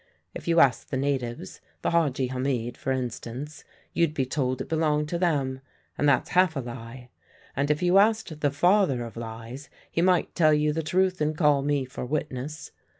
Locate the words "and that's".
5.95-6.29